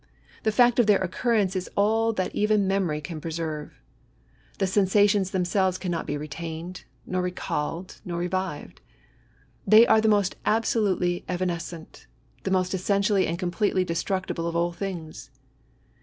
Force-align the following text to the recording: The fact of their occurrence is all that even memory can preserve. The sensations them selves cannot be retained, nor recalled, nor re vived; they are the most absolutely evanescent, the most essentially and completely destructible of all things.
The 0.41 0.51
fact 0.51 0.79
of 0.79 0.87
their 0.87 0.97
occurrence 0.97 1.55
is 1.55 1.69
all 1.77 2.11
that 2.13 2.33
even 2.33 2.65
memory 2.67 3.01
can 3.01 3.21
preserve. 3.21 3.79
The 4.57 4.65
sensations 4.65 5.29
them 5.29 5.45
selves 5.45 5.77
cannot 5.77 6.07
be 6.07 6.17
retained, 6.17 6.85
nor 7.05 7.21
recalled, 7.21 8.01
nor 8.03 8.17
re 8.17 8.27
vived; 8.27 8.79
they 9.67 9.85
are 9.85 10.01
the 10.01 10.07
most 10.09 10.37
absolutely 10.43 11.23
evanescent, 11.29 12.07
the 12.41 12.49
most 12.49 12.73
essentially 12.73 13.27
and 13.27 13.37
completely 13.37 13.85
destructible 13.85 14.47
of 14.47 14.55
all 14.55 14.71
things. 14.71 15.29